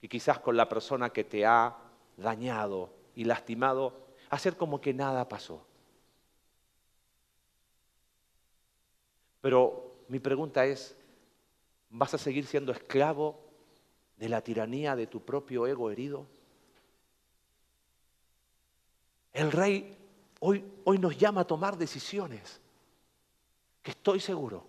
[0.00, 1.76] que quizás con la persona que te ha
[2.16, 5.64] dañado y lastimado, hacer como que nada pasó.
[9.42, 10.96] Pero mi pregunta es,
[11.90, 13.38] ¿vas a seguir siendo esclavo
[14.16, 16.26] de la tiranía de tu propio ego herido?
[19.32, 19.96] El rey
[20.40, 22.60] hoy, hoy nos llama a tomar decisiones
[23.82, 24.64] que estoy seguro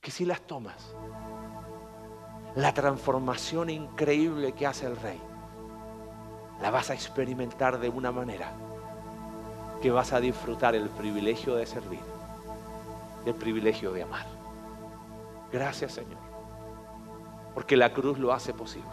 [0.00, 0.94] que si las tomas,
[2.56, 5.20] la transformación increíble que hace el rey,
[6.60, 8.52] la vas a experimentar de una manera
[9.82, 12.00] que vas a disfrutar el privilegio de servir,
[13.26, 14.26] el privilegio de amar.
[15.52, 16.24] Gracias Señor
[17.54, 18.88] porque la cruz lo hace posible.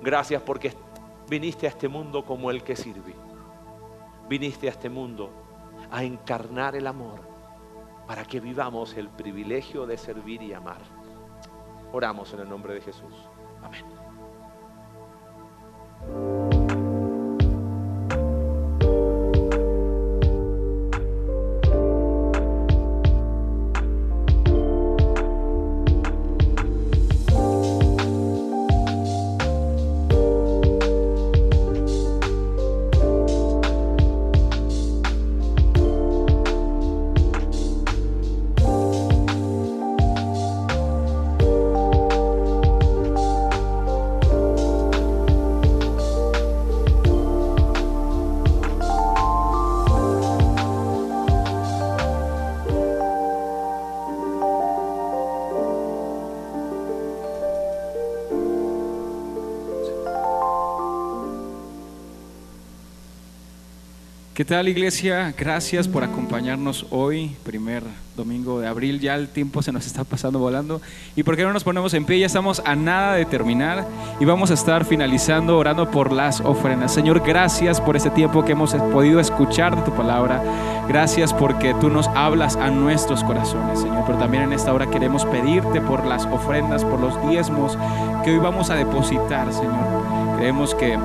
[0.00, 0.72] Gracias porque
[1.28, 3.14] viniste a este mundo como el que sirve.
[4.28, 5.30] Viniste a este mundo
[5.90, 7.20] a encarnar el amor
[8.06, 10.80] para que vivamos el privilegio de servir y amar.
[11.92, 13.14] Oramos en el nombre de Jesús.
[13.62, 13.84] Amén.
[64.36, 65.32] ¿Qué tal iglesia?
[65.34, 67.82] Gracias por acompañarnos hoy, primer
[68.16, 69.00] domingo de abril.
[69.00, 70.82] Ya el tiempo se nos está pasando volando.
[71.16, 72.18] ¿Y por qué no nos ponemos en pie?
[72.18, 73.88] Ya estamos a nada de terminar
[74.20, 76.92] y vamos a estar finalizando orando por las ofrendas.
[76.92, 80.42] Señor, gracias por este tiempo que hemos podido escuchar de tu palabra.
[80.86, 84.04] Gracias porque tú nos hablas a nuestros corazones, Señor.
[84.04, 87.78] Pero también en esta hora queremos pedirte por las ofrendas, por los diezmos
[88.22, 90.36] que hoy vamos a depositar, Señor.
[90.36, 90.98] Creemos que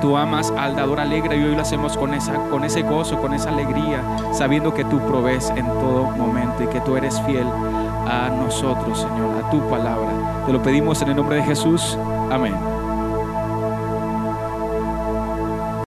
[0.00, 3.32] Tú amas al dador alegre y hoy lo hacemos con, esa, con ese gozo, con
[3.34, 8.30] esa alegría, sabiendo que tú provees en todo momento y que tú eres fiel a
[8.30, 10.44] nosotros, Señor, a tu palabra.
[10.46, 11.98] Te lo pedimos en el nombre de Jesús.
[12.30, 12.75] Amén.